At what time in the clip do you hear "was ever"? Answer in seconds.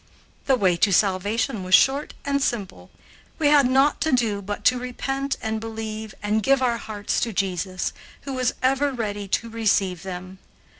8.33-8.91